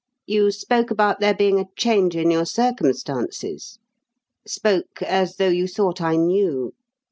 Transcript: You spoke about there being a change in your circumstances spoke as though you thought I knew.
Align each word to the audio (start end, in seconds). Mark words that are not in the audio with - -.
You 0.25 0.49
spoke 0.49 0.89
about 0.89 1.19
there 1.19 1.35
being 1.35 1.59
a 1.59 1.67
change 1.77 2.15
in 2.15 2.31
your 2.31 2.47
circumstances 2.47 3.77
spoke 4.47 5.03
as 5.03 5.35
though 5.35 5.49
you 5.49 5.67
thought 5.67 6.01
I 6.01 6.15
knew. 6.15 6.73